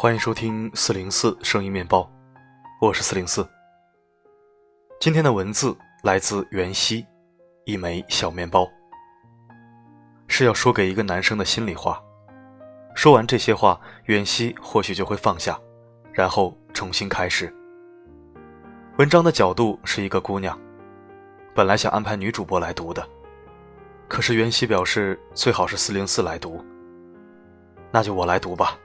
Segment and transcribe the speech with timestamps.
[0.00, 2.08] 欢迎收听四零四声音面包，
[2.80, 3.44] 我是四零四。
[5.00, 7.04] 今天的文字来自袁熙，
[7.64, 8.64] 一枚小面包，
[10.28, 12.00] 是要说给一个男生的心里话。
[12.94, 15.58] 说完这些话，袁熙或许就会放下，
[16.12, 17.52] 然后重新开始。
[18.98, 20.56] 文章的角度是一个姑娘，
[21.56, 23.04] 本来想安排女主播来读的，
[24.06, 26.64] 可是袁熙表示最好是四零四来读，
[27.90, 28.78] 那就我来读吧。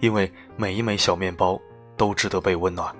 [0.00, 1.60] 因为每一枚小面包
[1.96, 2.94] 都值得被温暖。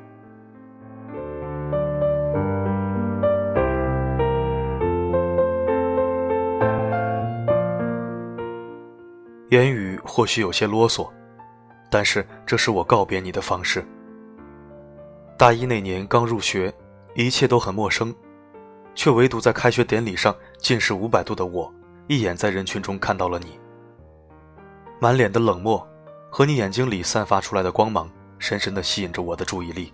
[9.50, 11.08] 言语或许有些啰嗦，
[11.90, 13.82] 但是这是我告别你的方式。
[15.38, 16.72] 大一那年刚入学，
[17.14, 18.14] 一切都很陌生，
[18.94, 21.72] 却唯独在开学典礼上近视五百度的我，
[22.08, 23.58] 一眼在人群中看到了你，
[25.00, 25.86] 满脸的冷漠。
[26.30, 29.92] 和你眼睛里散发出来的光芒，深深地吸引着我的注意力。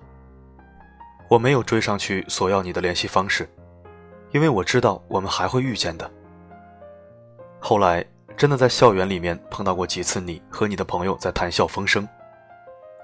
[1.30, 3.48] 我没有追上去索要你的联系方式，
[4.32, 6.10] 因为我知道我们还会遇见的。
[7.60, 8.04] 后来
[8.36, 12.06] 真的在校园里面碰到过几次你和你的朋友在谈笑风生，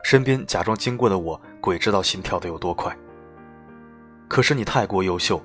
[0.05, 2.95] 身边假装经过的我，鬼知道心跳的有多快。
[4.29, 5.41] 可是你太过优秀，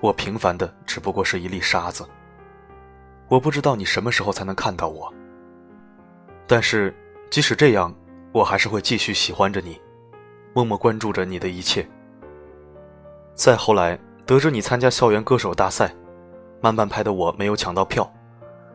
[0.00, 2.08] 我平凡的只不过是一粒沙子。
[3.28, 5.12] 我不知道你什么时候才能看到我，
[6.46, 6.94] 但是。
[7.30, 7.94] 即使这样，
[8.32, 9.80] 我还是会继续喜欢着你，
[10.54, 11.86] 默默关注着你的一切。
[13.34, 15.94] 再后来，得知你参加校园歌手大赛，
[16.60, 18.10] 慢半拍的我没有抢到票，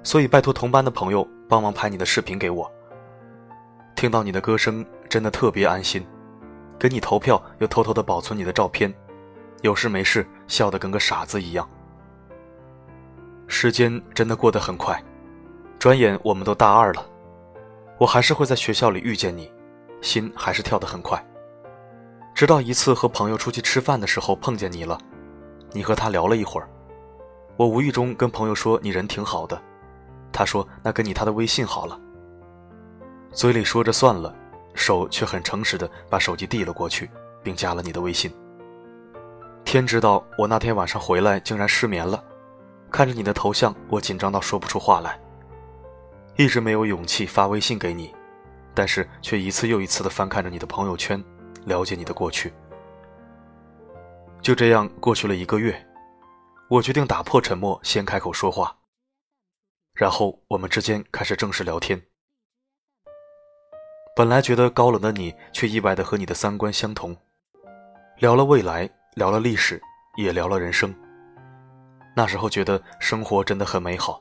[0.03, 2.71] 所以拜托同班的朋友帮忙拍你的视频给我。
[3.95, 6.05] 听到你的歌声，真的特别安心。
[6.79, 8.93] 给你投票又偷偷的保存你的照片，
[9.61, 11.67] 有事没事笑得跟个傻子一样。
[13.47, 15.01] 时间真的过得很快，
[15.79, 17.05] 转眼我们都大二了。
[17.97, 19.51] 我还是会在学校里遇见你，
[20.01, 21.23] 心还是跳得很快。
[22.33, 24.97] 直到一次和朋友出去吃饭的时候碰见你了，
[25.71, 26.67] 你和他聊了一会儿，
[27.55, 29.61] 我无意中跟朋友说你人挺好的，
[30.31, 31.99] 他说那给你他的微信好了。
[33.31, 34.33] 嘴里说着算了，
[34.73, 37.09] 手却很诚实的把手机递了过去，
[37.43, 38.33] 并加了你的微信。
[39.63, 42.23] 天知道我那天晚上回来竟然失眠了，
[42.91, 45.19] 看着你的头像，我紧张到说不出话来。
[46.35, 48.13] 一直没有勇气发微信给你，
[48.73, 51.23] 但是却一次又一次的翻看着你的朋友圈，
[51.65, 52.51] 了解你的过去。
[54.41, 55.87] 就这样过去了一个月，
[56.69, 58.75] 我决定打破沉默，先开口说话。
[59.93, 62.01] 然后我们之间开始正式聊天。
[64.15, 67.15] 本来觉得高冷的你，却意外的和你的三观相同，
[68.17, 69.79] 聊了未来，聊了历史，
[70.17, 70.93] 也聊了人生。
[72.15, 74.19] 那时候觉得生活真的很美好。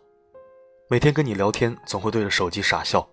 [0.92, 3.08] 每天跟你聊天，总会对着手机傻笑。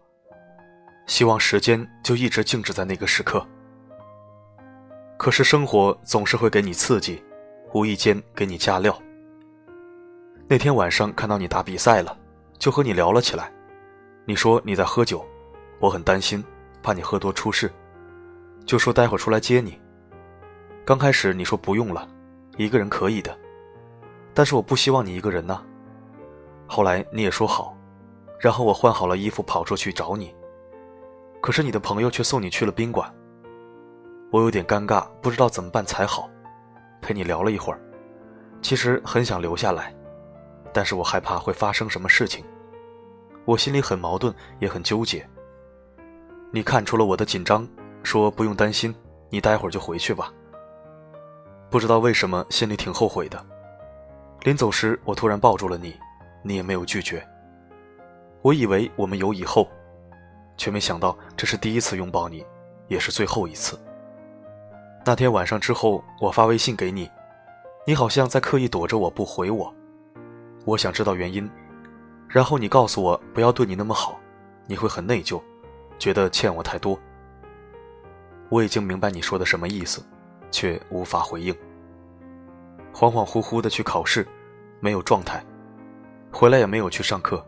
[1.07, 3.47] 希望时间就一直静止在那个时刻。
[5.17, 7.23] 可是生活总是会给你刺激，
[7.73, 9.01] 无意间给你加料。
[10.45, 12.17] 那天晚上看到你打比赛了，
[12.57, 13.49] 就和你聊了起来。
[14.25, 15.25] 你说你在喝酒，
[15.79, 16.43] 我很担心，
[16.83, 17.71] 怕你喝多出事，
[18.65, 19.79] 就说待会儿出来接你。
[20.83, 22.05] 刚开始你说不用了，
[22.57, 23.33] 一个人可以的，
[24.33, 25.63] 但是我不希望你一个人呢。
[26.71, 27.75] 后来你也说好，
[28.39, 30.33] 然后我换好了衣服跑出去找你。
[31.41, 33.11] 可是你的朋友却送你去了宾馆。
[34.31, 36.29] 我有点尴尬，不知道怎么办才好。
[37.01, 37.81] 陪你聊了一会儿，
[38.61, 39.91] 其实很想留下来，
[40.71, 42.45] 但是我害怕会发生什么事情。
[43.45, 45.27] 我心里很矛盾，也很纠结。
[46.51, 47.67] 你看出了我的紧张，
[48.03, 48.93] 说不用担心，
[49.31, 50.31] 你待会儿就回去吧。
[51.71, 53.43] 不知道为什么心里挺后悔的。
[54.43, 55.97] 临走时，我突然抱住了你。
[56.41, 57.25] 你也没有拒绝。
[58.41, 59.67] 我以为我们有以后，
[60.57, 62.45] 却没想到这是第一次拥抱你，
[62.87, 63.79] 也是最后一次。
[65.05, 67.09] 那天晚上之后，我发微信给你，
[67.85, 69.73] 你好像在刻意躲着我不回我。
[70.65, 71.49] 我想知道原因，
[72.27, 74.19] 然后你告诉我不要对你那么好，
[74.67, 75.41] 你会很内疚，
[75.97, 76.99] 觉得欠我太多。
[78.49, 80.03] 我已经明白你说的什么意思，
[80.51, 81.53] 却无法回应。
[82.93, 84.27] 恍恍惚惚的去考试，
[84.79, 85.43] 没有状态。
[86.31, 87.43] 回来也没有去上课，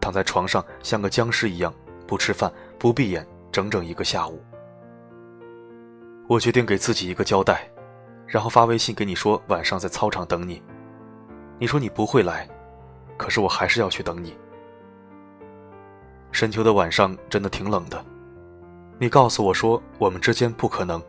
[0.00, 1.72] 躺在床上像个僵尸一样，
[2.06, 4.42] 不吃饭不闭眼，整整一个下午。
[6.28, 7.68] 我决定给自己一个交代，
[8.26, 10.62] 然后发微信给你说晚上在操场等你。
[11.58, 12.48] 你说你不会来，
[13.16, 14.36] 可是我还是要去等你。
[16.30, 18.02] 深秋的晚上真的挺冷的，
[18.98, 21.02] 你告诉我说我们之间不可能，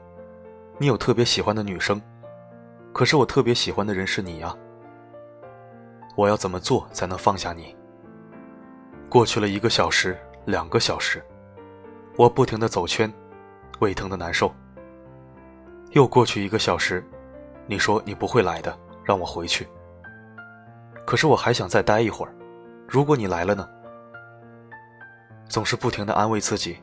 [0.78, 2.02] 你有特别喜欢的女生，
[2.92, 4.54] 可是我特别喜欢的人是你呀。
[6.16, 7.76] 我要怎么做才能放下你？
[9.10, 11.24] 过去了一个小时，两个小时，
[12.18, 13.12] 我不停的走圈，
[13.80, 14.54] 胃疼的难受。
[15.92, 17.04] 又过去一个小时，
[17.68, 19.68] 你说你不会来的，让我回去。
[21.06, 22.34] 可是我还想再待一会儿，
[22.88, 23.68] 如果你来了呢？
[25.48, 26.78] 总是不停的安慰自己，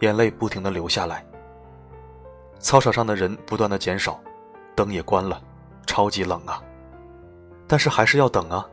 [0.00, 1.24] 眼泪不停的流下来。
[2.58, 4.20] 操场上的人不断的减少，
[4.74, 5.42] 灯也关了，
[5.86, 6.62] 超级冷啊。
[7.72, 8.68] 但是还是要等啊。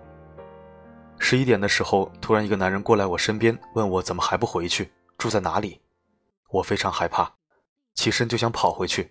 [1.20, 5.80] 十一点的时候，突然一个男人过来我身边，问我怎么还不回去，住在哪里？
[6.50, 7.32] 我非常害怕，
[7.96, 9.10] 起身就想跑回去，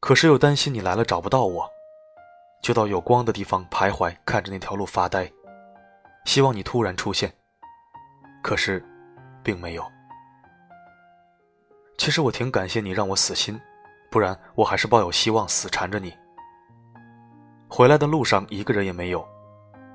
[0.00, 1.66] 可是又担心你来了找不到我，
[2.62, 5.32] 就到有光的地方徘徊，看着那条路发呆，
[6.26, 7.34] 希望你突然出现。
[8.42, 8.84] 可是，
[9.42, 9.90] 并没有。
[11.96, 13.58] 其实我挺感谢你让我死心，
[14.10, 16.12] 不然我还是抱有希望死缠着你。
[17.70, 19.26] 回来的路上一个人也没有，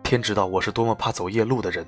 [0.04, 1.86] 天知道我是多么怕走夜路的人。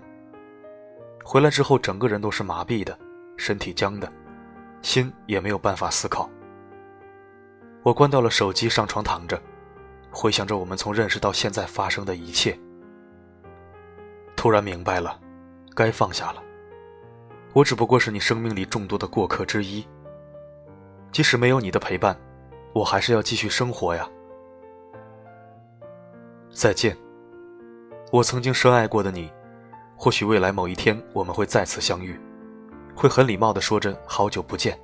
[1.24, 2.98] 回来之后整个人都是麻痹的，
[3.38, 4.12] 身体僵的。
[4.82, 6.30] 心也没有办法思考。
[7.82, 9.40] 我关掉了手机，上床躺着，
[10.12, 12.58] 回想着我们从认识到现在发生的一切。
[14.36, 15.20] 突然明白了，
[15.76, 16.44] 该放下了。
[17.54, 19.84] 我只不过是你生命里众多的过客之一。
[21.12, 22.16] 即使没有你的陪伴，
[22.74, 24.08] 我还是要继续生活呀。
[26.56, 26.96] 再见，
[28.13, 29.30] 我曾经深爱过的你。
[29.98, 32.18] 或许未来某一天我们会再次相遇。
[32.96, 34.80] 会很礼貌的说着“好久不见”，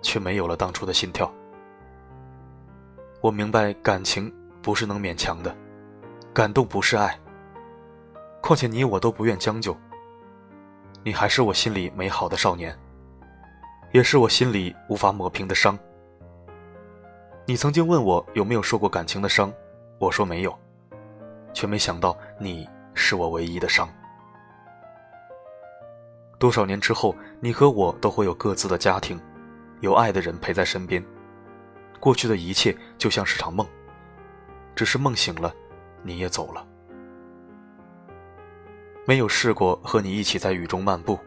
[0.00, 1.30] 却没有了当初的心跳。
[3.20, 4.32] 我明白感情
[4.62, 5.54] 不是能勉强的，
[6.32, 7.14] 感动不是爱。
[8.40, 9.76] 况且你我都不愿将就。
[11.04, 12.74] 你还是我心里美好的少年，
[13.92, 15.78] 也是我心里无法抹平的伤。
[17.44, 19.52] 你曾经问我有没有受过感情的伤，
[19.98, 20.58] 我说没有，
[21.52, 23.88] 却没想到你是我唯一的伤。
[26.38, 29.20] 多少年之后，你和我都会有各自的家庭，
[29.80, 31.04] 有爱的人陪在身边。
[31.98, 33.66] 过去的一切就像是场梦，
[34.76, 35.52] 只是梦醒了，
[36.02, 36.64] 你也走了。
[39.04, 41.18] 没有试过和你一起在雨中漫步，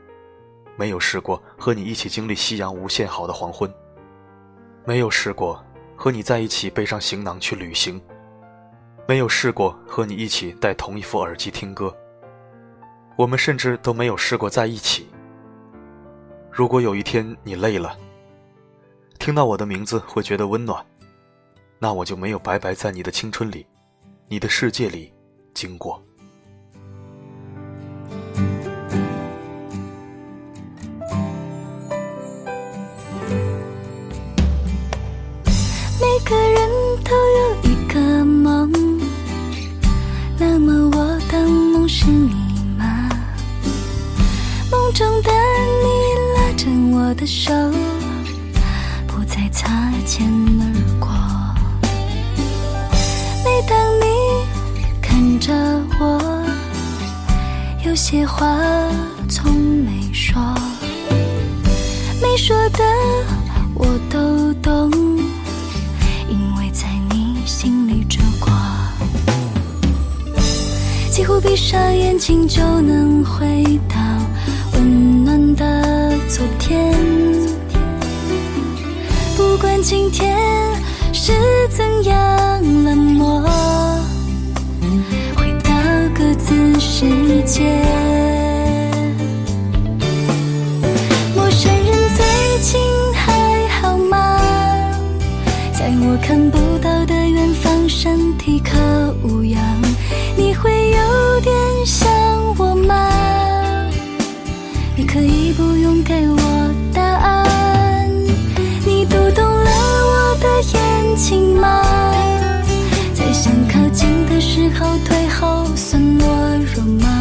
[0.77, 3.69] 没有试过和你一起经历夕阳无限好的黄昏，
[4.85, 5.62] 没有试过
[5.97, 8.01] 和你在一起背上行囊去旅行，
[9.07, 11.95] 没有试过和你一起戴同一副耳机听歌。
[13.18, 15.07] 我们甚至都没有试过在一起。
[16.50, 17.98] 如果有一天你累了，
[19.19, 20.83] 听到我的名字会觉得温暖，
[21.77, 23.65] 那我就没有白白在你的青春里、
[24.27, 25.13] 你的世界里
[25.54, 26.01] 经过。
[57.92, 58.58] 有些话
[59.28, 60.42] 从没说，
[62.22, 62.82] 没说的
[63.76, 64.90] 我都懂，
[66.30, 68.50] 因为在你心里住过，
[71.12, 73.60] 几乎闭上眼睛就能回
[96.00, 98.78] 我看不到的远方，身体可
[99.24, 99.60] 无恙？
[100.36, 101.54] 你会有点
[101.86, 102.10] 想
[102.57, 103.90] 我吗？
[104.95, 108.10] 你可以不用给我答案，
[108.86, 109.71] 你读懂了
[110.06, 111.83] 我的眼睛吗？
[113.14, 116.26] 在想靠近的时候退后，算懦
[116.76, 117.20] 弱吗？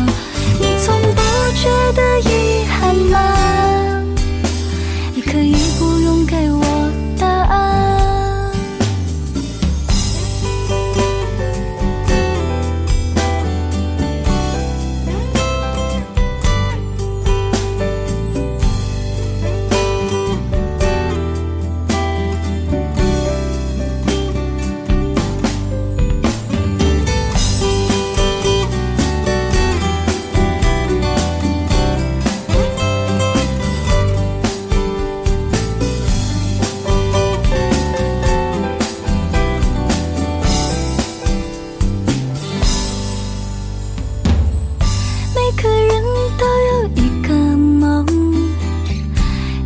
[46.41, 48.07] 都有一个梦，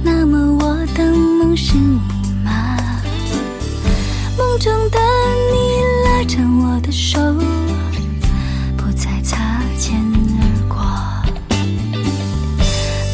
[0.02, 1.56] 那么我的梦。
[1.56, 2.00] 是你
[2.42, 2.76] 吗？
[4.36, 4.98] 梦中的
[5.52, 5.54] 你
[6.04, 7.20] 拉着我的手，
[8.76, 9.94] 不再擦肩
[10.40, 10.76] 而过。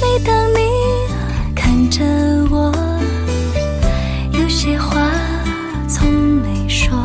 [0.00, 0.58] 每当你
[1.54, 2.02] 看着
[2.50, 2.72] 我，
[4.32, 5.12] 有些话
[5.86, 6.96] 从没说，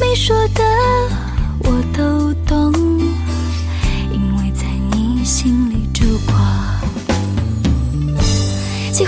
[0.00, 0.64] 没说的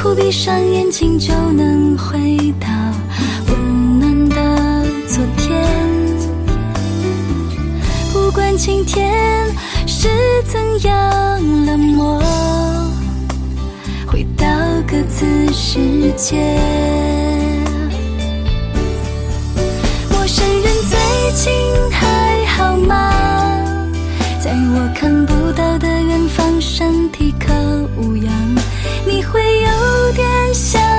[0.03, 2.19] 乎闭上眼睛就能回
[2.59, 2.67] 到
[3.49, 5.61] 温暖的昨天。
[8.11, 9.55] 不管今天
[9.87, 10.09] 是
[10.47, 12.19] 怎样冷漠，
[14.07, 14.47] 回到
[14.89, 16.39] 各自世界。
[20.11, 20.99] 陌生人最
[21.35, 21.53] 近
[21.93, 23.13] 还好吗？
[24.43, 27.53] 在我看不到的远方，身体可
[27.99, 28.33] 无恙？
[29.07, 29.90] 你会有。
[30.53, 30.90] so